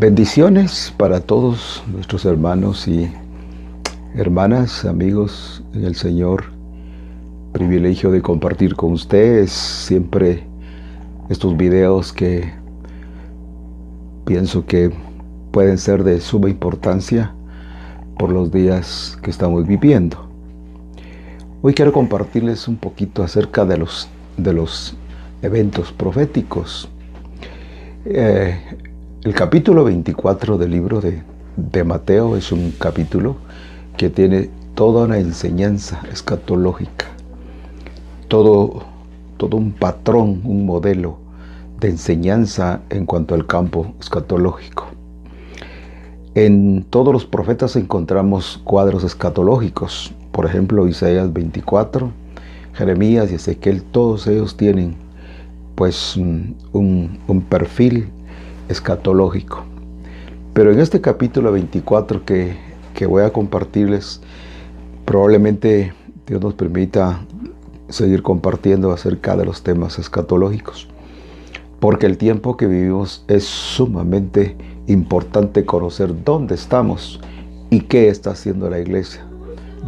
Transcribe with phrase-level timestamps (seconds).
[0.00, 3.10] Bendiciones para todos nuestros hermanos y
[4.14, 6.44] hermanas, amigos en el Señor.
[7.52, 10.44] Privilegio de compartir con ustedes siempre
[11.30, 12.48] estos videos que
[14.24, 14.92] pienso que
[15.50, 17.34] pueden ser de suma importancia
[18.20, 20.30] por los días que estamos viviendo.
[21.60, 24.96] Hoy quiero compartirles un poquito acerca de los, de los
[25.42, 26.88] eventos proféticos.
[28.04, 28.60] Eh,
[29.28, 33.36] el capítulo 24 del libro de, Mateo es un capítulo
[33.98, 37.04] que tiene toda una enseñanza escatológica,
[38.28, 38.84] todo,
[39.36, 41.18] todo un patrón, un modelo
[41.78, 44.86] de enseñanza en cuanto al campo escatológico.
[46.34, 52.10] En todos los profetas encontramos cuadros escatológicos, por ejemplo Isaías 24,
[52.72, 54.96] Jeremías y Ezequiel, todos ellos tienen
[55.74, 58.10] pues un, un perfil
[58.68, 59.64] escatológico.
[60.52, 62.56] Pero en este capítulo 24 que,
[62.94, 64.20] que voy a compartirles,
[65.04, 65.92] probablemente
[66.26, 67.20] Dios nos permita
[67.88, 70.88] seguir compartiendo acerca de los temas escatológicos.
[71.80, 74.56] Porque el tiempo que vivimos es sumamente
[74.88, 77.20] importante conocer dónde estamos
[77.70, 79.24] y qué está haciendo la iglesia.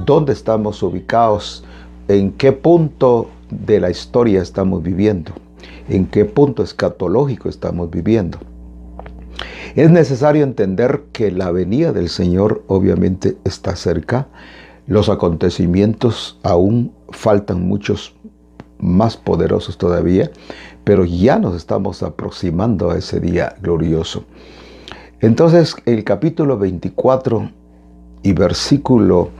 [0.07, 1.65] Dónde estamos ubicados,
[2.09, 5.33] en qué punto de la historia estamos viviendo,
[5.89, 8.39] en qué punto escatológico estamos viviendo.
[9.75, 14.29] Es necesario entender que la venida del Señor obviamente está cerca.
[14.87, 18.15] Los acontecimientos aún faltan muchos
[18.79, 20.31] más poderosos todavía,
[20.85, 24.25] pero ya nos estamos aproximando a ese día glorioso.
[25.21, 27.51] Entonces el capítulo 24
[28.23, 29.31] y versículo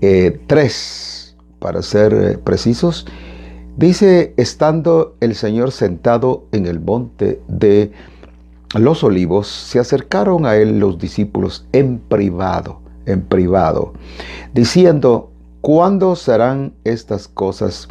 [0.00, 3.06] eh, para ser eh, precisos,
[3.76, 7.92] dice, estando el Señor sentado en el monte de
[8.74, 13.92] los olivos, se acercaron a él los discípulos en privado, en privado,
[14.54, 15.30] diciendo,
[15.60, 17.88] ¿cuándo serán estas cosas?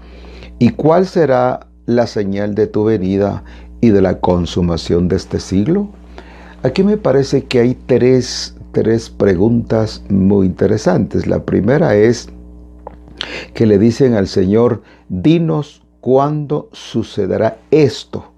[0.59, 3.43] ¿Y cuál será la señal de tu venida
[3.81, 5.89] y de la consumación de este siglo?
[6.63, 11.27] Aquí me parece que hay tres, tres preguntas muy interesantes.
[11.27, 12.29] La primera es
[13.53, 18.34] que le dicen al Señor, dinos cuándo sucederá esto.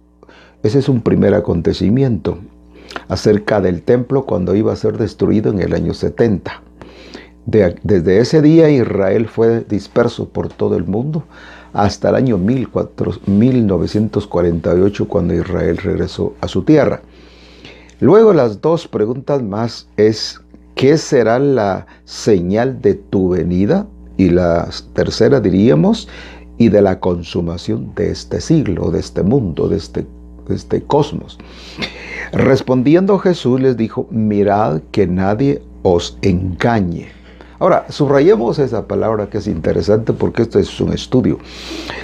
[0.68, 2.40] Ese es un primer acontecimiento
[3.08, 6.62] acerca del templo cuando iba a ser destruido en el año 70.
[7.46, 11.24] desde ese día Israel fue disperso por todo el mundo
[11.72, 17.00] hasta el año 1948 cuando Israel regresó a su tierra.
[18.02, 20.42] Luego las dos preguntas más es,
[20.76, 23.88] ¿qué será la señal de tu venida?
[24.18, 26.10] Y la tercera diríamos,
[26.58, 30.06] y de la consumación de este siglo, de este mundo, de este
[30.54, 31.38] este cosmos.
[32.32, 37.08] Respondiendo Jesús les dijo, mirad que nadie os engañe.
[37.60, 41.40] Ahora, subrayemos esa palabra que es interesante porque esto es un estudio.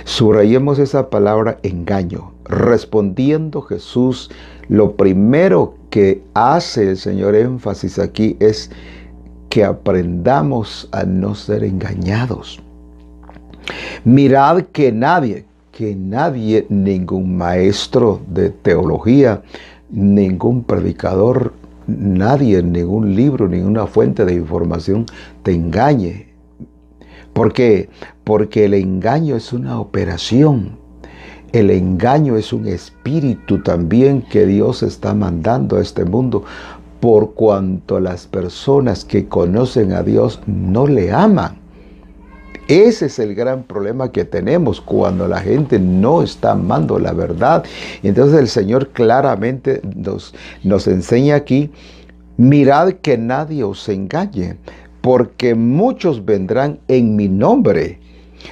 [0.03, 2.34] Subrayemos esa palabra engaño.
[2.46, 4.32] Respondiendo Jesús,
[4.68, 8.72] lo primero que hace el Señor énfasis aquí es
[9.50, 12.59] que aprendamos a no ser engañados.
[14.03, 19.41] Mirad que nadie, que nadie, ningún maestro de teología,
[19.89, 21.53] ningún predicador,
[21.88, 25.07] nadie, ningún libro, ninguna fuente de información
[25.41, 26.28] te engañe.
[27.34, 27.89] ¿Por qué?
[28.23, 30.78] Porque el engaño es una operación.
[31.51, 36.44] El engaño es un espíritu también que Dios está mandando a este mundo
[37.00, 41.62] por cuanto las personas que conocen a Dios no le aman.
[42.68, 47.63] Ese es el gran problema que tenemos cuando la gente no está amando la verdad.
[48.03, 51.72] Entonces el Señor claramente nos, nos enseña aquí,
[52.38, 54.57] mirad que nadie os engañe,
[55.02, 58.00] porque muchos vendrán en mi nombre,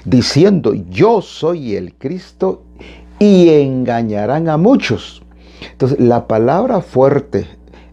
[0.05, 2.63] diciendo, yo soy el Cristo,
[3.21, 5.21] y engañarán a muchos.
[5.71, 7.45] Entonces la palabra fuerte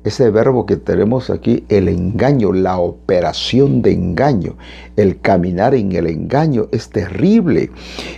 [0.08, 4.56] ese verbo que tenemos aquí, el engaño, la operación de engaño,
[4.96, 7.70] el caminar en el engaño es terrible.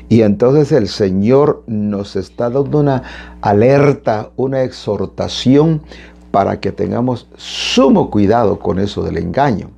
[0.08, 3.02] Y entonces el Señor nos está dando una
[3.42, 5.82] alerta, una exhortación
[6.30, 9.70] para que tengamos sumo cuidado con eso del engaño.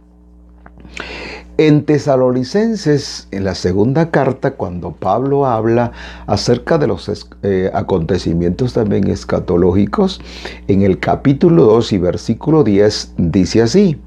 [1.59, 5.93] En Tesalonicenses, en la segunda carta, cuando Pablo habla
[6.27, 10.19] acerca de los eh, acontecimientos también escatológicos,
[10.67, 14.01] en el capítulo 2 y versículo 10 dice así,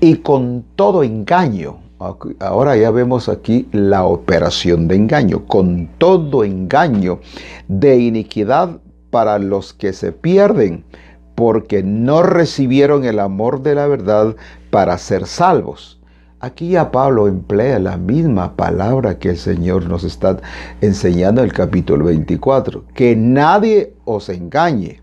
[0.00, 1.76] y con todo engaño,
[2.40, 7.20] ahora ya vemos aquí la operación de engaño, con todo engaño
[7.68, 8.80] de iniquidad
[9.10, 10.84] para los que se pierden
[11.34, 14.36] porque no recibieron el amor de la verdad
[14.70, 16.01] para ser salvos.
[16.44, 20.40] Aquí ya Pablo emplea la misma palabra que el Señor nos está
[20.80, 25.00] enseñando en el capítulo 24, que nadie os engañe.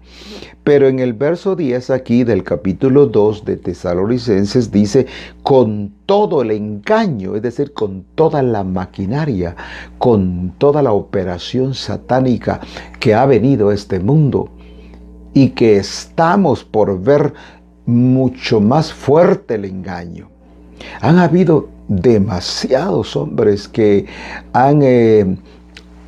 [0.65, 5.05] Pero en el verso 10 aquí del capítulo 2 de Tesalonicenses dice,
[5.41, 9.55] con todo el engaño, es decir, con toda la maquinaria,
[9.97, 12.59] con toda la operación satánica
[12.99, 14.49] que ha venido a este mundo
[15.33, 17.33] y que estamos por ver
[17.85, 20.38] mucho más fuerte el engaño.
[21.01, 24.05] Han habido demasiados hombres que
[24.53, 25.37] han, eh,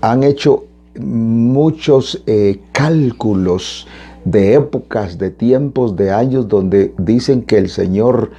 [0.02, 0.66] han hecho
[1.00, 3.88] muchos eh, cálculos
[4.26, 8.32] de épocas, de tiempos, de años donde dicen que el Señor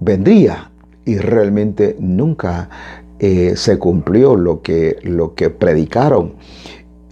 [0.00, 0.70] vendría
[1.04, 2.68] y realmente nunca
[3.18, 6.34] eh, se cumplió lo que, lo que predicaron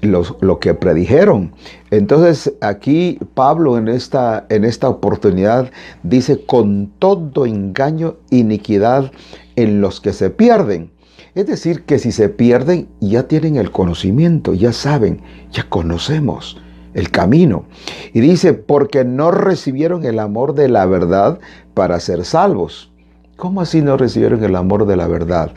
[0.03, 1.53] lo que predijeron.
[1.91, 5.71] Entonces aquí Pablo en esta, en esta oportunidad
[6.03, 9.13] dice, con todo engaño, iniquidad
[9.57, 10.91] en los que se pierden.
[11.35, 16.61] Es decir, que si se pierden ya tienen el conocimiento, ya saben, ya conocemos
[16.95, 17.65] el camino.
[18.13, 21.39] Y dice, porque no recibieron el amor de la verdad
[21.75, 22.93] para ser salvos.
[23.37, 25.53] ¿Cómo así no recibieron el amor de la verdad?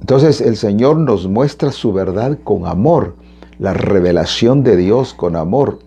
[0.00, 3.16] Entonces el Señor nos muestra su verdad con amor
[3.62, 5.78] la revelación de Dios con amor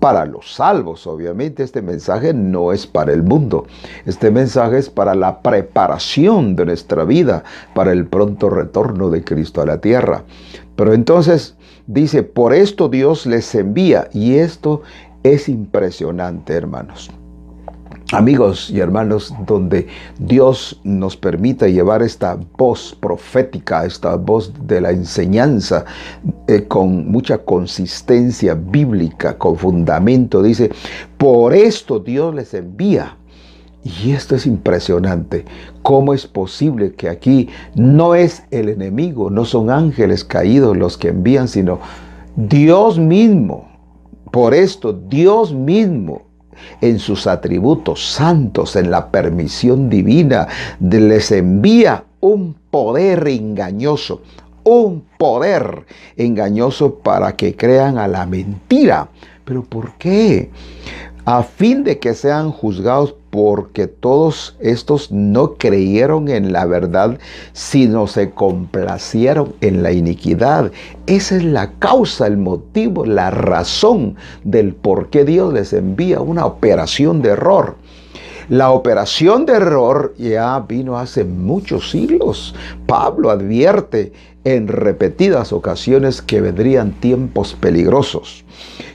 [0.00, 1.06] para los salvos.
[1.06, 3.66] Obviamente este mensaje no es para el mundo.
[4.04, 9.62] Este mensaje es para la preparación de nuestra vida, para el pronto retorno de Cristo
[9.62, 10.24] a la tierra.
[10.74, 11.54] Pero entonces
[11.86, 14.08] dice, por esto Dios les envía.
[14.12, 14.82] Y esto
[15.22, 17.12] es impresionante, hermanos
[18.12, 19.86] amigos y hermanos, donde
[20.18, 25.84] Dios nos permita llevar esta voz profética, esta voz de la enseñanza
[26.48, 30.42] eh, con mucha consistencia bíblica, con fundamento.
[30.42, 30.70] Dice,
[31.18, 33.16] por esto Dios les envía.
[33.82, 35.46] Y esto es impresionante.
[35.80, 41.08] ¿Cómo es posible que aquí no es el enemigo, no son ángeles caídos los que
[41.08, 41.78] envían, sino
[42.36, 43.70] Dios mismo?
[44.30, 46.29] Por esto Dios mismo
[46.80, 50.48] en sus atributos santos, en la permisión divina,
[50.80, 54.22] les envía un poder engañoso,
[54.64, 55.86] un poder
[56.16, 59.08] engañoso para que crean a la mentira.
[59.44, 60.50] ¿Pero por qué?
[61.32, 67.20] A fin de que sean juzgados porque todos estos no creyeron en la verdad,
[67.52, 70.72] sino se complacieron en la iniquidad.
[71.06, 76.46] Esa es la causa, el motivo, la razón del por qué Dios les envía una
[76.46, 77.76] operación de error.
[78.50, 82.52] La operación de error ya vino hace muchos siglos.
[82.84, 84.12] Pablo advierte
[84.42, 88.44] en repetidas ocasiones que vendrían tiempos peligrosos,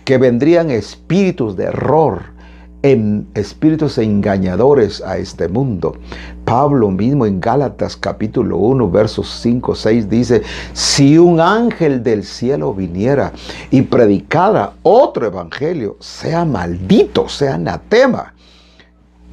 [0.03, 2.35] que vendrían espíritus de error,
[2.81, 5.95] en espíritus engañadores a este mundo.
[6.43, 10.41] Pablo mismo en Gálatas capítulo 1 versos 5, 6 dice,
[10.73, 13.31] si un ángel del cielo viniera
[13.71, 18.34] y predicara otro evangelio, sea maldito, sea anatema.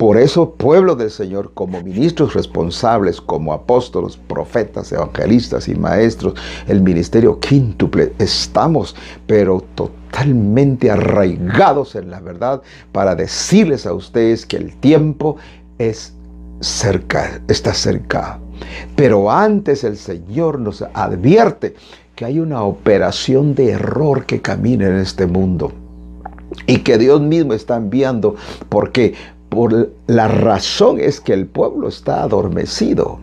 [0.02, 6.34] Por eso, pueblo del Señor, como ministros responsables, como apóstolos, profetas, evangelistas y maestros,
[6.66, 8.96] el ministerio quíntuple, estamos,
[9.28, 15.36] pero totalmente arraigados en la verdad para decirles a ustedes que el tiempo
[15.78, 16.12] es
[16.58, 18.40] cerca, está cerca.
[18.96, 21.76] Pero antes el Señor nos advierte
[22.16, 25.70] que hay una operación de error que camina en este mundo
[26.66, 28.34] y que Dios mismo está enviando.
[28.68, 29.14] ¿Por qué?
[29.52, 33.18] Por la razón es que el pueblo está adormecido.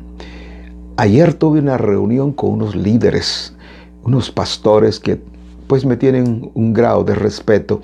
[0.96, 3.56] Ayer tuve una reunión con unos líderes,
[4.04, 5.20] unos pastores que
[5.66, 7.82] pues me tienen un grado de respeto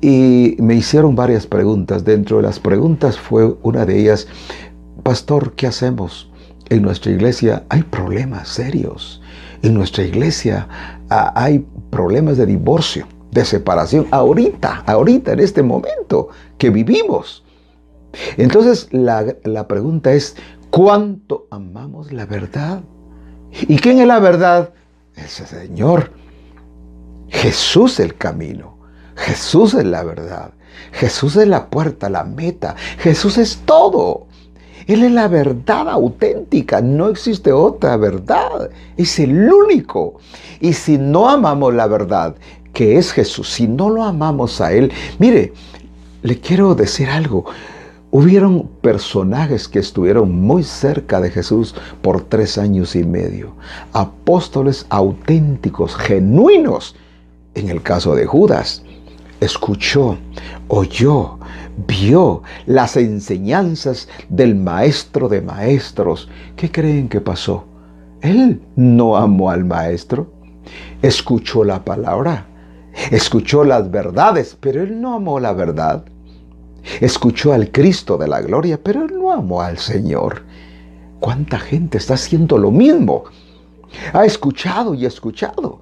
[0.00, 2.04] y me hicieron varias preguntas.
[2.04, 4.26] Dentro de las preguntas fue una de ellas,
[5.04, 6.28] pastor, ¿qué hacemos?
[6.68, 9.22] En nuestra iglesia hay problemas serios.
[9.62, 10.66] En nuestra iglesia
[11.08, 17.45] ah, hay problemas de divorcio, de separación, ahorita, ahorita, en este momento que vivimos.
[18.36, 20.36] Entonces la, pregunta es,
[20.70, 22.82] ¿cuánto amamos la verdad?
[23.52, 24.70] ¿Y quién es la verdad?
[25.14, 26.12] Ese Señor.
[27.28, 28.78] Jesús el camino.
[29.16, 30.52] Jesús es la verdad.
[30.92, 32.76] Jesús es la puerta, la meta.
[32.98, 34.26] Jesús es todo.
[34.86, 36.80] Él es la verdad auténtica.
[36.80, 38.70] No existe otra verdad.
[38.96, 40.18] Es el único.
[40.60, 42.36] Y si no amamos la verdad,
[42.72, 45.52] que es Jesús, si no lo amamos a Él, mire,
[46.22, 47.46] le quiero decir algo.
[48.18, 53.52] Hubieron personajes que estuvieron muy cerca de Jesús por tres años y medio.
[53.92, 56.96] Apóstoles auténticos, genuinos.
[57.54, 58.82] En el caso de Judas,
[59.40, 60.16] escuchó,
[60.68, 61.38] oyó,
[61.86, 66.30] vio las enseñanzas del maestro de maestros.
[66.56, 67.66] ¿Qué creen que pasó?
[68.22, 70.32] Él no amó al maestro,
[71.02, 72.46] escuchó la palabra,
[73.10, 76.06] escuchó las verdades, pero él no amó la verdad.
[77.00, 80.42] Escuchó al Cristo de la gloria, pero no amó al Señor.
[81.20, 83.24] ¿Cuánta gente está haciendo lo mismo?
[84.12, 85.80] Ha escuchado y escuchado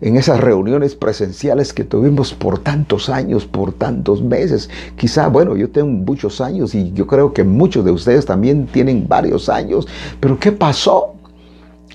[0.00, 4.68] en esas reuniones presenciales que tuvimos por tantos años, por tantos meses.
[4.96, 9.08] Quizá, bueno, yo tengo muchos años y yo creo que muchos de ustedes también tienen
[9.08, 9.86] varios años,
[10.20, 11.12] pero ¿qué pasó?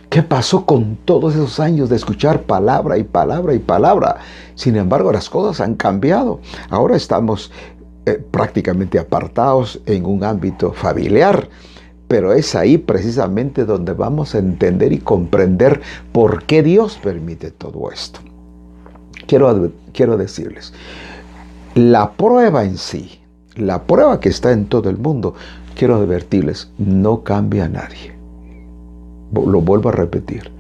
[0.10, 4.18] ¿Qué pasó con todos esos años de escuchar palabra y palabra y palabra?
[4.56, 6.42] Sin embargo, las cosas han cambiado.
[6.70, 7.50] Ahora estamos
[8.06, 11.48] eh, prácticamente apartados en un ámbito familiar
[12.12, 15.80] pero es ahí precisamente donde vamos a entender y comprender
[16.12, 18.20] por qué Dios permite todo esto.
[19.28, 20.74] Quiero, quiero decirles,
[21.74, 23.22] la prueba en sí,
[23.56, 25.36] la prueba que está en todo el mundo,
[25.74, 28.14] quiero advertirles, no cambia a nadie.
[29.32, 30.52] Lo vuelvo a repetir,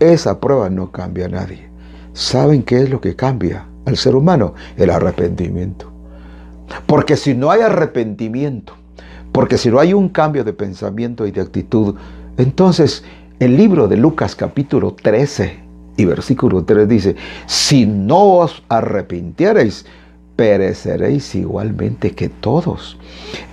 [0.00, 1.70] esa prueba no cambia a nadie.
[2.12, 4.52] ¿Saben qué es lo que cambia al ser humano?
[4.76, 5.90] El arrepentimiento.
[6.86, 8.74] Porque si no hay arrepentimiento,
[9.32, 11.94] porque si no hay un cambio de pensamiento y de actitud,
[12.36, 13.04] entonces
[13.38, 15.58] el libro de Lucas capítulo 13
[15.96, 19.84] y versículo 3 dice, si no os arrepintiereis,
[20.36, 22.96] pereceréis igualmente que todos.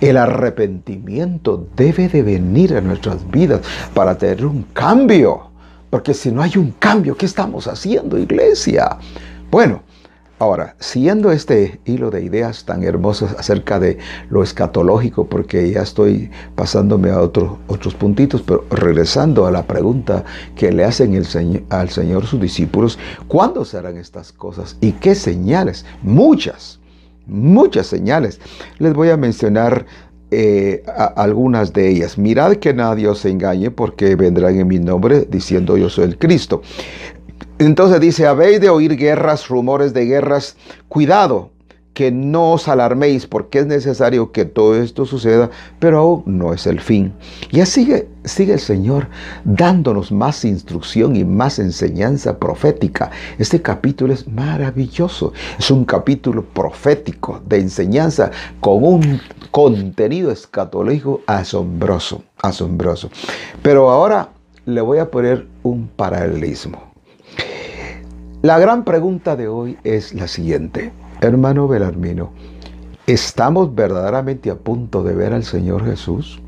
[0.00, 5.50] El arrepentimiento debe de venir a nuestras vidas para tener un cambio.
[5.90, 8.98] Porque si no hay un cambio, ¿qué estamos haciendo, iglesia?
[9.50, 9.82] Bueno,
[10.38, 13.96] Ahora, siguiendo este hilo de ideas tan hermosos acerca de
[14.28, 20.24] lo escatológico, porque ya estoy pasándome a otros puntitos, pero regresando a la pregunta
[20.54, 21.18] que le hacen
[21.70, 24.76] al Señor sus discípulos, ¿cuándo serán estas cosas?
[24.82, 25.86] ¿Y qué señales?
[26.02, 26.80] Muchas,
[27.26, 28.38] muchas señales.
[28.78, 29.86] Les voy a mencionar
[30.30, 30.82] eh,
[31.16, 32.18] algunas de ellas.
[32.18, 36.62] Mirad que nadie os engañe porque vendrán en mi nombre diciendo yo soy el Cristo.
[37.58, 40.56] Entonces dice, habéis de oír guerras, rumores de guerras.
[40.88, 41.52] Cuidado,
[41.94, 45.48] que no os alarméis porque es necesario que todo esto suceda,
[45.78, 47.14] pero aún no es el fin.
[47.50, 49.08] Ya sigue, sigue el Señor
[49.44, 53.10] dándonos más instrucción y más enseñanza profética.
[53.38, 55.32] Este capítulo es maravilloso.
[55.58, 59.18] Es un capítulo profético de enseñanza con un
[59.50, 63.08] contenido escatológico asombroso, asombroso.
[63.62, 64.28] Pero ahora
[64.66, 66.85] le voy a poner un paralelismo.
[68.42, 70.92] La gran pregunta de hoy es la siguiente.
[71.22, 72.32] Hermano Belarmino,
[73.06, 76.40] ¿estamos verdaderamente a punto de ver al Señor Jesús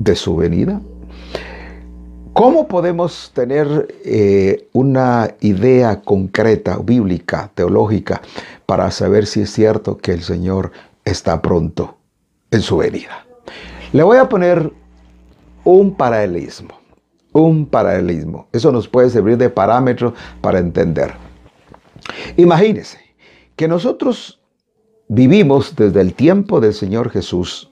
[0.00, 0.80] de su venida?
[2.32, 8.20] ¿Cómo podemos tener eh, una idea concreta, bíblica, teológica,
[8.66, 10.72] para saber si es cierto que el Señor
[11.04, 11.96] está pronto
[12.50, 13.24] en su venida?
[13.92, 14.72] Le voy a poner
[15.64, 16.79] un paralelismo,
[17.32, 18.48] un paralelismo.
[18.52, 21.12] Eso nos puede servir de parámetro para entender.
[22.36, 22.98] Imagínense
[23.56, 24.40] que nosotros
[25.08, 27.70] vivimos desde el tiempo del Señor Jesús,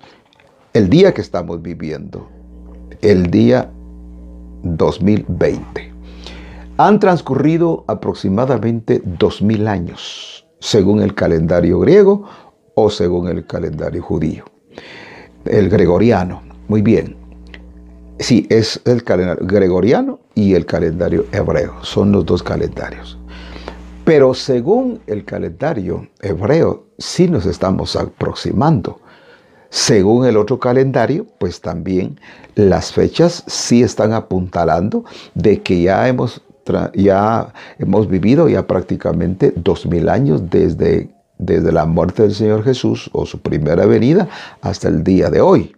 [0.72, 2.28] el día que estamos viviendo,
[3.00, 3.70] el día
[4.62, 5.92] 2020.
[6.76, 12.24] Han transcurrido aproximadamente 2000 años, según el calendario griego
[12.74, 14.44] o según el calendario judío.
[15.44, 17.17] El gregoriano, muy bien.
[18.18, 23.16] Sí, es el calendario gregoriano y el calendario hebreo, son los dos calendarios.
[24.04, 29.00] Pero según el calendario hebreo, sí nos estamos aproximando.
[29.70, 32.18] Según el otro calendario, pues también
[32.54, 36.42] las fechas sí están apuntalando de que ya hemos,
[36.94, 43.10] ya hemos vivido ya prácticamente dos mil años desde, desde la muerte del Señor Jesús
[43.12, 44.28] o su primera venida
[44.62, 45.76] hasta el día de hoy.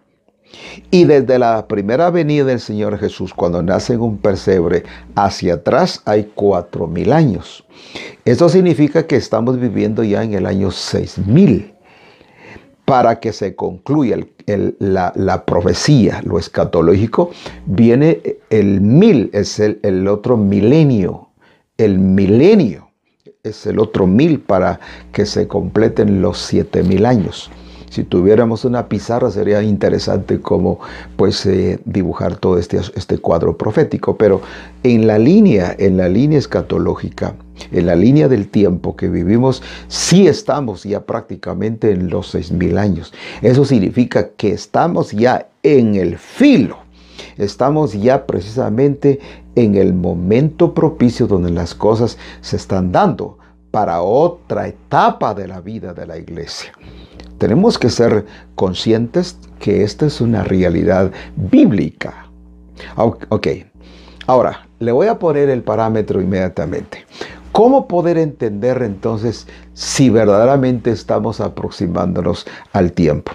[0.91, 6.03] Y desde la primera venida del Señor Jesús, cuando nace en un persebre, hacia atrás
[6.05, 7.65] hay cuatro mil años.
[8.25, 11.75] Esto significa que estamos viviendo ya en el año 6000.
[12.85, 14.19] Para que se concluya
[14.81, 17.31] la, profecía, lo escatológico,
[17.65, 21.29] viene el mil, es el otro milenio.
[21.79, 22.91] El milenio
[23.45, 24.81] es el otro mil para
[25.13, 27.51] que se completen los siete mil años
[27.91, 30.79] si tuviéramos una pizarra sería interesante como
[31.17, 34.41] pues eh, dibujar todo este, este cuadro profético, pero
[34.85, 37.35] en la línea, en la línea escatológica,
[37.73, 42.79] en la línea del tiempo que vivimos, sí estamos ya prácticamente en los seis mil
[42.79, 43.13] años.
[43.43, 46.79] Eso significa que estamos ya en el filo.
[47.37, 49.19] Estamos ya precisamente
[49.57, 53.39] en el momento propicio donde las cosas se están dando
[53.73, 56.73] para otra etapa de la vida de la iglesia.
[57.41, 62.27] Tenemos que ser conscientes que esta es una realidad bíblica.
[62.97, 63.49] Ok,
[64.27, 67.07] ahora le voy a poner el parámetro inmediatamente.
[67.53, 73.33] ¿Cómo poder entender entonces si verdaderamente estamos aproximándonos al tiempo?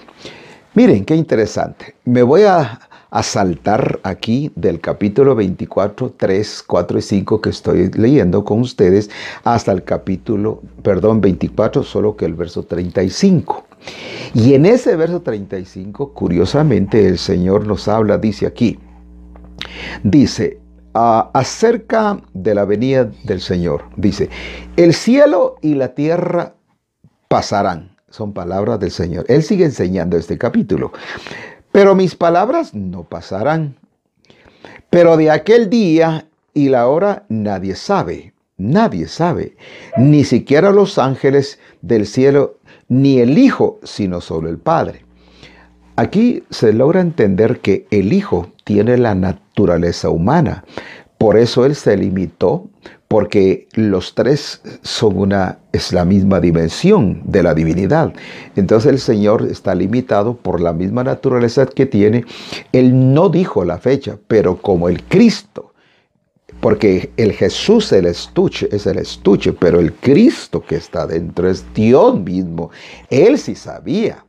[0.75, 1.95] Miren, qué interesante.
[2.05, 2.79] Me voy a,
[3.23, 9.09] saltar aquí del capítulo 24, 3, 4 y 5 que estoy leyendo con ustedes
[9.45, 13.65] hasta el capítulo, perdón, 24, solo que el verso 35.
[14.33, 18.79] Y en ese verso 35, curiosamente, el Señor nos habla, dice aquí,
[20.03, 20.59] dice,
[20.93, 23.83] acerca de la venida del Señor.
[23.97, 24.29] Dice,
[24.77, 26.55] el cielo y la tierra
[27.27, 27.95] pasarán.
[28.09, 29.25] Son palabras del Señor.
[29.27, 30.93] Él sigue enseñando este capítulo.
[31.71, 33.75] Pero mis palabras no pasarán.
[34.89, 38.33] Pero de aquel día y la hora nadie sabe.
[38.57, 39.57] Nadie sabe.
[39.97, 45.05] Ni siquiera los ángeles del cielo, ni el Hijo, sino solo el Padre.
[45.95, 50.65] Aquí se logra entender que el Hijo tiene la naturaleza humana.
[51.17, 52.67] Por eso Él se limitó,
[53.07, 58.13] porque los tres son una, es la misma dimensión de la divinidad.
[58.55, 62.25] Entonces el Señor está limitado por la misma naturaleza que tiene.
[62.73, 65.74] Él no dijo la fecha, pero como el Cristo,
[66.65, 71.63] porque el Jesús el estuche, es el estuche, pero el Cristo que está dentro es
[71.75, 72.71] Dios mismo.
[73.11, 74.25] Él sí sabía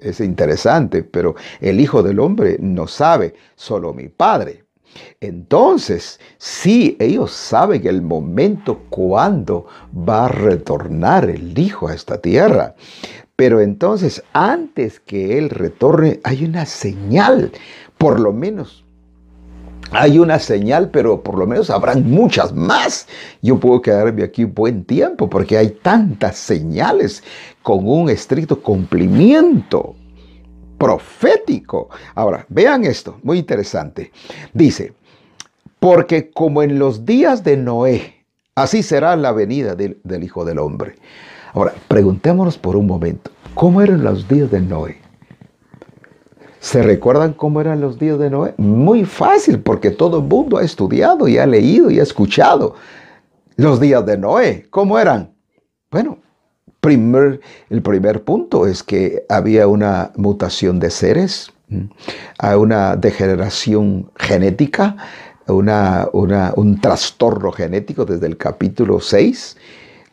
[0.00, 4.64] es interesante, pero el Hijo del Hombre no sabe, solo mi Padre.
[5.20, 12.74] Entonces, sí, ellos saben el momento cuando va a retornar el Hijo a esta tierra.
[13.36, 17.52] Pero entonces, antes que Él retorne, hay una señal,
[17.98, 18.85] por lo menos
[19.90, 23.06] hay una señal, pero por lo menos habrán muchas más.
[23.42, 27.22] Yo puedo quedarme aquí buen tiempo porque hay tantas señales
[27.62, 29.94] con un estricto cumplimiento
[30.78, 31.88] profético.
[32.14, 34.12] Ahora, vean esto, muy interesante.
[34.52, 34.92] Dice,
[35.78, 40.58] porque como en los días de Noé, así será la venida del, del Hijo del
[40.58, 40.96] Hombre.
[41.54, 45.05] Ahora, preguntémonos por un momento, ¿cómo eran los días de Noé?
[46.66, 48.52] ¿Se recuerdan cómo eran los días de Noé?
[48.56, 52.74] Muy fácil, porque todo el mundo ha estudiado y ha leído y ha escuchado
[53.54, 54.66] los días de Noé.
[54.70, 55.32] ¿Cómo eran?
[55.92, 56.18] Bueno,
[56.80, 61.52] primer, el primer punto es que había una mutación de seres,
[62.58, 64.96] una degeneración genética,
[65.46, 69.56] una, un trastorno genético desde el capítulo 6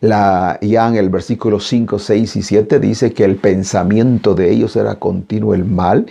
[0.03, 4.75] la, ya en el versículo 5, 6 y 7 dice que el pensamiento de ellos
[4.75, 6.07] era continuo el mal,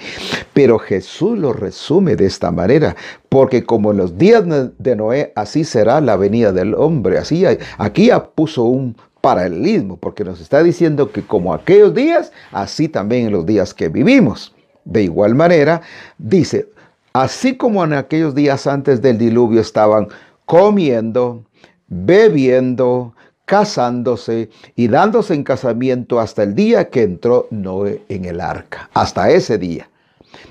[0.55, 2.97] pero Jesús lo resume de esta manera,
[3.29, 4.45] porque como en los días
[4.79, 7.19] de Noé, así será la venida del hombre.
[7.19, 7.45] Así,
[7.77, 13.27] aquí ya puso un paralelismo, porque nos está diciendo que como aquellos días, así también
[13.27, 14.55] en los días que vivimos.
[14.87, 15.83] De igual manera,
[16.17, 16.67] dice,
[17.13, 20.09] así como en aquellos días antes del diluvio estaban
[20.47, 21.45] comiendo,
[21.89, 23.13] bebiendo,
[23.53, 29.29] casándose y dándose en casamiento hasta el día que entró Noé en el arca, hasta
[29.29, 29.91] ese día.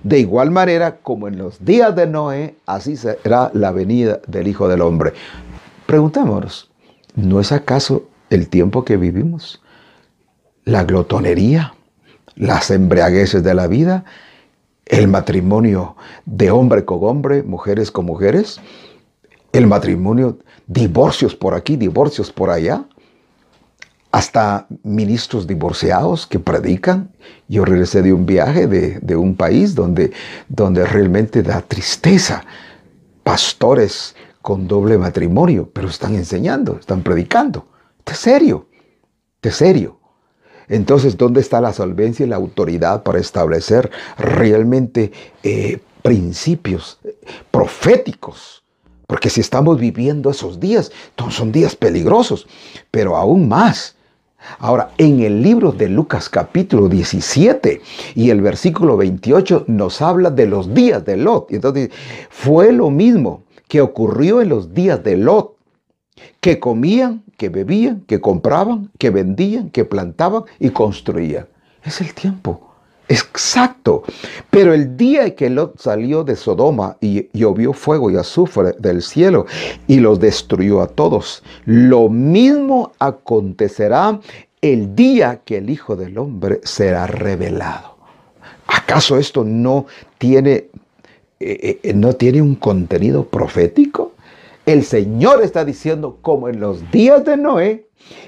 [0.03, 4.67] De igual manera como en los días de Noé, así será la venida del Hijo
[4.67, 5.13] del Hombre.
[5.87, 6.69] Preguntémonos,
[7.15, 9.63] ¿no es acaso el tiempo que vivimos?
[10.63, 11.73] La glotonería,
[12.35, 14.05] las embriagueces de la vida,
[14.85, 15.95] el matrimonio
[16.27, 18.61] de hombre con hombre, mujeres con mujeres,
[19.53, 20.37] el matrimonio,
[20.67, 22.85] divorcios por aquí, divorcios por allá,
[24.11, 27.11] hasta ministros divorciados que predican.
[27.47, 30.11] Yo regresé de un viaje de, un país donde,
[30.49, 32.43] donde realmente da tristeza.
[33.23, 37.67] Pastores con doble matrimonio, pero están enseñando, están predicando.
[38.05, 38.67] De serio,
[39.41, 39.99] de serio.
[40.67, 45.11] Entonces, ¿dónde está la solvencia y la autoridad para establecer realmente
[45.43, 46.99] eh, principios
[47.51, 48.63] proféticos?
[49.05, 50.91] Porque si estamos viviendo esos días,
[51.29, 52.47] son días peligrosos,
[52.89, 53.95] pero aún más.
[54.59, 57.81] Ahora, en el libro de Lucas capítulo 17
[58.15, 61.51] y el versículo 28 nos habla de los días de Lot.
[61.51, 61.89] Y entonces,
[62.29, 65.55] fue lo mismo que ocurrió en los días de Lot,
[66.39, 71.47] que comían, que bebían, que compraban, que vendían, que plantaban y construían.
[71.83, 72.70] Es el tiempo
[73.11, 74.03] Exacto.
[74.49, 79.45] Pero el día que Lot salió de Sodoma y llovió fuego y azufre del cielo
[79.85, 84.17] y los destruyó a todos, lo mismo acontecerá
[84.61, 87.97] el día que el Hijo del Hombre será revelado.
[88.67, 90.67] ¿Acaso esto no tiene,
[91.41, 94.13] eh, eh, no tiene un contenido profético?
[94.65, 97.87] El Señor está diciendo como en los días de Noé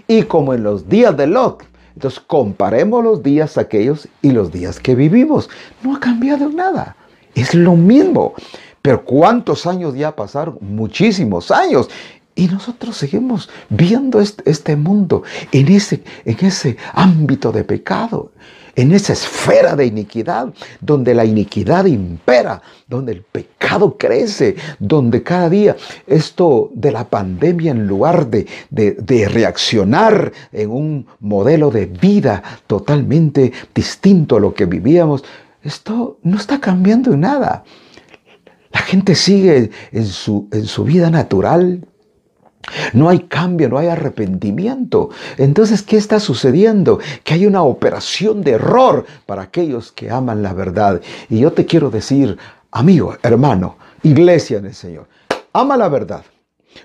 [0.10, 1.64] y como en los días de Lot
[1.96, 5.50] Entonces comparemos los días aquellos y los días que vivimos.
[5.84, 6.96] No ha cambiado nada.
[7.36, 8.34] Es lo mismo.
[8.82, 10.58] Pero ¿cuántos años ya pasaron?
[10.62, 11.90] Muchísimos años.
[12.36, 18.32] Y nosotros seguimos viendo este, mundo en ese, en ese ámbito de pecado,
[18.76, 25.48] en esa esfera de iniquidad, donde la iniquidad impera, donde el pecado crece, donde cada
[25.48, 25.76] día
[26.08, 33.54] esto de la pandemia, en lugar de, de reaccionar en un modelo de vida totalmente
[33.76, 35.24] distinto a lo que vivíamos,
[35.62, 37.64] esto no está cambiando en nada.
[38.72, 41.86] La gente sigue en su, en su vida natural,
[42.94, 45.10] no hay cambio, no hay arrepentimiento.
[45.38, 47.00] Entonces, ¿qué está sucediendo?
[47.24, 51.02] Que hay una operación de error para aquellos que aman la verdad.
[51.30, 52.38] Y yo te quiero decir,
[52.72, 55.08] amigo, hermano, iglesia en el Señor,
[55.52, 56.24] ama la verdad.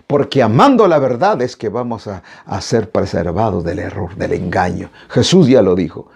[0.06, 4.90] Porque amando la verdad es que vamos a, a ser preservados del error, del engaño.
[5.08, 6.10] Jesús ya lo dijo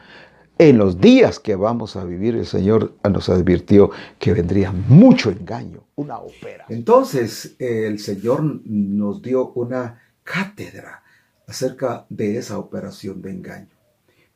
[0.69, 5.89] en los días que vamos a vivir, el Señor nos advirtió que vendría mucho engaño,
[5.97, 6.67] una ópera.
[6.69, 11.03] Entonces, el Señor nos dio una cátedra
[11.49, 13.77] acerca de esa operación de engaño.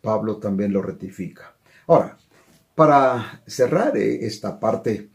[0.01, 1.55] Pablo también lo rectifica.
[1.87, 2.19] Ahora,
[2.75, 5.11] para cerrar eh, esta parte,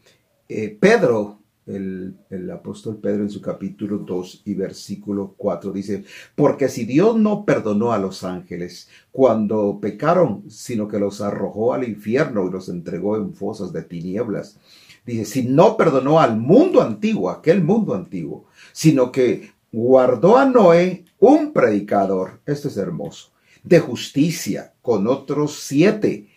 [0.48, 6.84] eh, Pedro el, apóstol Pedro en su capítulo 2 y versículo 4 dice, porque si
[6.84, 12.50] Dios no perdonó a los ángeles cuando pecaron, sino que los arrojó al infierno y
[12.50, 14.58] los entregó en fosas de tinieblas,
[15.06, 21.04] dice, si no perdonó al mundo antiguo, aquel mundo antiguo, sino que guardó a Noé,
[21.18, 23.30] un predicador, esto es hermoso,
[23.62, 26.28] de justicia con otros siete,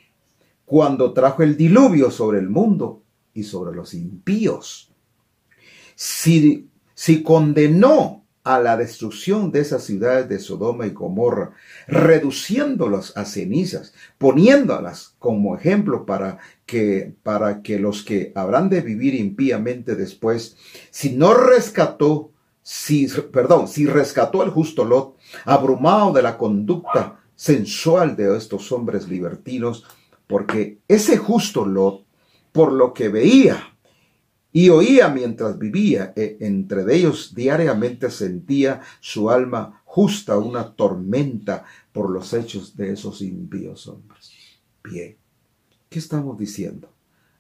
[0.66, 3.02] cuando trajo el diluvio sobre el mundo
[3.34, 4.92] y sobre los impíos
[5.96, 6.70] si,
[7.24, 11.54] condenó a la destrucción de esas ciudades de Sodoma y Gomorra,
[11.88, 19.16] reduciéndolas a cenizas, poniéndolas como ejemplo para que, para que los que habrán de vivir
[19.16, 20.58] impíamente después,
[20.92, 22.32] si no rescató,
[22.62, 29.08] si, perdón, si rescató al justo Lot, abrumado de la conducta sensual de estos hombres
[29.08, 29.86] libertinos,
[30.28, 32.06] porque ese justo Lot,
[32.52, 33.75] por lo que veía,
[34.56, 36.14] y oía mientras vivía.
[36.16, 43.22] E entre ellos diariamente sentía su alma justa una tormenta por los hechos de esos
[43.22, 44.32] impíos hombres.
[44.82, 45.18] Bien,
[45.90, 46.90] ¿qué estamos diciendo?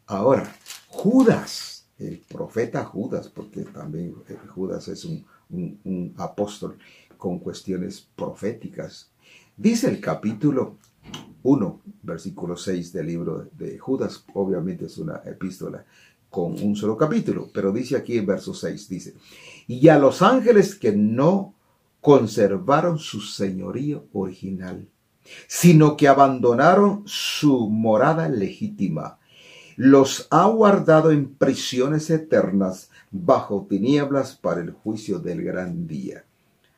[0.05, 0.53] Ahora,
[0.89, 6.77] Judas, el profeta Judas, porque también eh, Judas es un, un apóstol
[7.17, 9.09] con cuestiones proféticas,
[9.55, 10.75] dice el capítulo
[11.43, 15.85] 1, versículo 6 del libro de Judas, obviamente es una epístola
[16.35, 19.13] con un solo capítulo, pero dice aquí en verso 6, dice,
[19.67, 21.53] y a los ángeles que no
[22.01, 24.85] conservaron su señorío original,
[25.47, 29.17] sino que abandonaron su morada legítima,
[29.77, 36.25] los ha guardado en prisiones eternas bajo tinieblas para el juicio del gran día.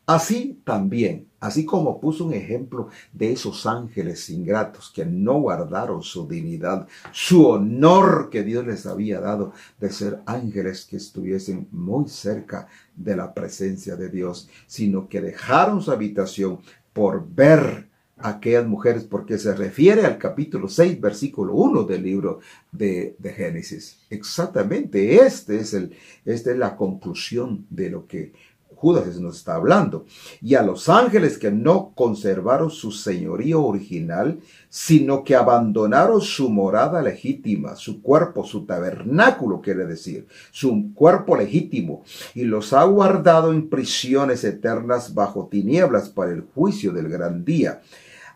[0.08, 6.26] Así también, así como puso un ejemplo de esos ángeles ingratos que no guardaron su
[6.26, 12.70] dignidad, su honor que Dios les había dado de ser ángeles que estuviesen muy cerca
[12.96, 16.60] de la presencia de Dios, sino que dejaron su habitación
[16.94, 22.40] por ver a aquellas mujeres, porque se refiere al capítulo 6, versículo 1 del libro
[22.72, 24.00] de, de Génesis.
[24.10, 25.92] Exactamente, este es el,
[26.24, 28.32] esta es la conclusión de lo que
[28.78, 30.06] Judas nos está hablando.
[30.40, 37.02] Y a los ángeles que no conservaron su señorío original, sino que abandonaron su morada
[37.02, 42.04] legítima, su cuerpo, su tabernáculo, quiere decir, su cuerpo legítimo,
[42.36, 47.82] y los ha guardado en prisiones eternas bajo tinieblas para el juicio del gran día.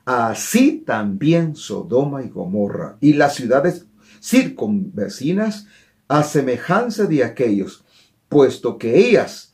[0.05, 3.85] Así también Sodoma y Gomorra y las ciudades
[4.19, 5.67] circunvecinas
[6.07, 7.85] a semejanza de aquellos,
[8.27, 9.50] puesto que ellas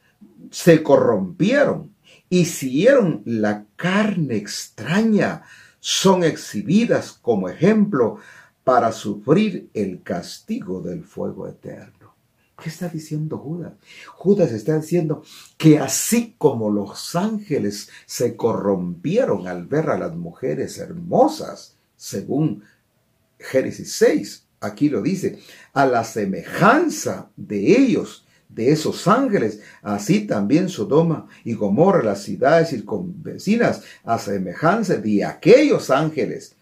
[0.52, 1.96] se corrompieron
[2.30, 5.44] y siguieron la carne extraña,
[5.80, 8.18] son exhibidas como ejemplo
[8.64, 12.16] para sufrir el castigo del fuego eterno.
[12.62, 13.74] ¿Qué está diciendo Judas?
[14.16, 15.24] Judas está diciendo
[15.58, 22.64] que así como los ángeles se corrompieron al ver a las mujeres hermosas, según
[23.40, 25.40] Génesis 6, aquí lo dice,
[25.74, 28.26] a la semejanza de ellos,
[28.58, 35.92] de esos ángeles, así también Sodoma y Gomorra, las ciudades circunvecinas, a semejanza de aquellos
[35.92, 36.56] ángeles,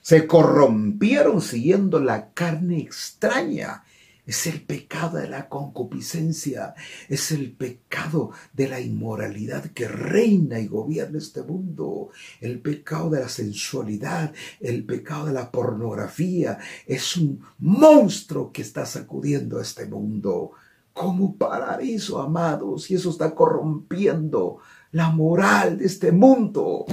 [0.00, 3.84] se corrompieron siguiendo la carne extraña.
[4.24, 6.74] es el pecado de la concupiscencia,
[7.08, 13.20] es el pecado de la inmoralidad que reina y gobierna este mundo, el pecado de
[13.20, 20.52] la sensualidad, el pecado de la pornografía, es un monstruo que está sacudiendo este mundo.
[20.92, 22.90] ¿Cómo parar eso, amados?
[22.90, 24.58] Y eso está corrompiendo
[24.90, 26.84] la moral de este mundo.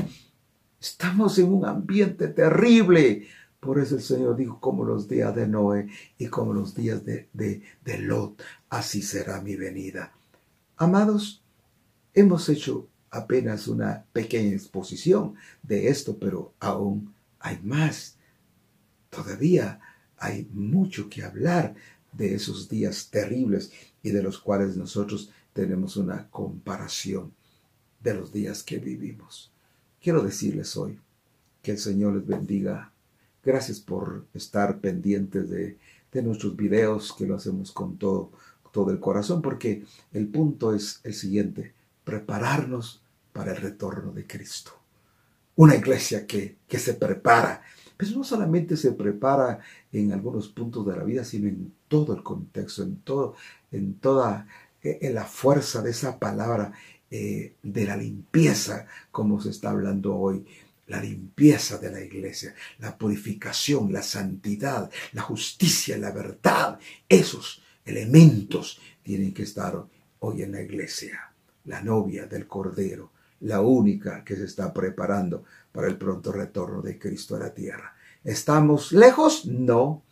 [0.79, 3.27] Estamos en un ambiente terrible
[3.59, 7.29] por eso el Señor dijo, como los días de Noé y como los días de,
[7.33, 10.13] de, Lot, así será mi venida.
[10.77, 11.43] Amados,
[12.13, 18.17] hemos hecho apenas una pequeña exposición de esto, pero aún hay más.
[19.09, 19.81] Todavía
[20.17, 21.75] hay mucho que hablar
[22.11, 23.71] de esos días terribles
[24.03, 27.33] y de los cuales nosotros tenemos una comparación
[28.01, 29.51] de los días que vivimos.
[30.01, 30.99] Quiero decirles hoy
[31.61, 32.91] que el Señor les bendiga
[33.43, 35.77] Gracias por estar pendientes de,
[36.21, 38.31] nuestros videos, que lo hacemos con todo,
[38.71, 44.71] todo el corazón, porque el punto es el siguiente, prepararnos para el retorno de Cristo.
[45.55, 47.61] Una iglesia que, que se prepara,
[47.95, 49.59] pero no solamente se prepara
[49.91, 53.35] en algunos puntos de la vida, sino en todo el contexto, en, todo,
[53.71, 54.47] en toda
[54.81, 56.71] eh, en la fuerza de esa palabra
[57.11, 60.45] eh, de la limpieza, como se está hablando hoy,
[60.87, 66.79] la limpieza de la iglesia, la purificación, la santidad, la justicia, la verdad.
[67.07, 69.83] Esos elementos tienen que estar
[70.19, 71.31] hoy en la iglesia.
[71.65, 76.97] La novia del Cordero, la única que se está preparando para el pronto retorno de
[76.97, 77.93] Cristo a la tierra.
[78.23, 79.45] ¿Estamos lejos?
[79.45, 80.03] No.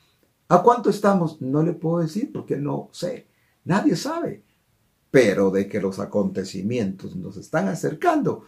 [0.49, 1.41] ¿A cuánto estamos?
[1.41, 3.27] No le puedo decir porque no sé.
[3.65, 4.43] Nadie sabe.
[5.11, 8.45] Pero de que los acontecimientos nos están acercando,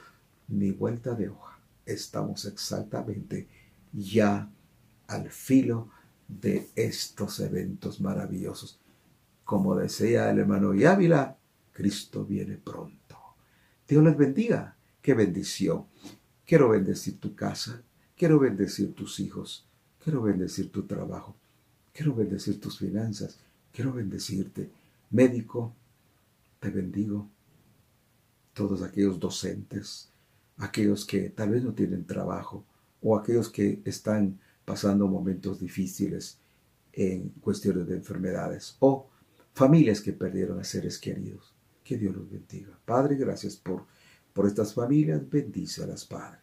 [0.48, 1.50] ni vuelta de hoja
[1.94, 3.48] estamos exactamente
[3.92, 4.50] ya
[5.08, 5.90] al filo
[6.28, 8.80] de estos eventos maravillosos.
[9.44, 11.38] Como decía el hermano Yávila,
[11.72, 13.18] Cristo viene pronto.
[13.88, 14.78] Dios les bendiga.
[15.02, 15.86] Qué bendición.
[16.46, 17.82] Quiero bendecir tu casa.
[18.16, 19.68] Quiero bendecir tus hijos.
[19.98, 21.36] Quiero bendecir tu trabajo.
[22.00, 23.38] Quiero bendecir tus finanzas.
[23.74, 24.70] Quiero bendecirte.
[25.10, 25.76] Médico,
[26.62, 27.28] te bendigo.
[28.54, 30.08] Todos aquellos docentes,
[30.56, 32.64] aquellos que tal vez no tienen trabajo
[33.02, 36.38] o aquellos que están pasando momentos difíciles
[36.94, 39.10] en cuestiones de enfermedades o
[39.54, 41.54] familias que perdieron a seres queridos.
[41.84, 42.80] Que Dios los bendiga.
[42.86, 43.84] Padre, gracias por,
[44.32, 45.30] por estas familias.
[45.30, 46.40] Bendice a las padres.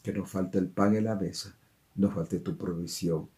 [0.00, 1.58] Que no falte el pan en la mesa,
[1.96, 3.28] no falte tu provisión.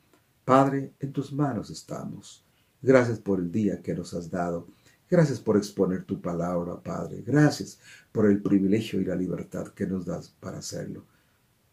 [0.48, 2.42] Padre, en tus manos estamos.
[2.80, 4.66] Gracias por el día que nos has dado.
[5.10, 7.20] Gracias por exponer tu palabra, Padre.
[7.20, 7.78] Gracias
[8.10, 11.04] por el privilegio y la libertad que nos das para hacerlo.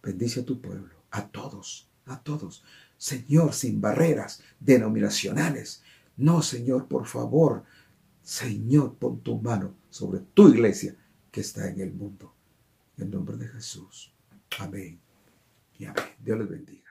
[0.04, 2.66] Bendice a tu pueblo, a todos, a todos.
[2.98, 5.82] Señor, sin barreras denominacionales.
[6.18, 7.64] No, Señor, por favor.
[8.24, 10.98] Señor, pon tu mano sobre tu iglesia
[11.32, 12.34] que está en el mundo.
[12.98, 14.14] En nombre de Jesús.
[14.60, 15.00] Amén.
[15.80, 16.04] Y amén.
[16.20, 16.85] Dios les bendiga.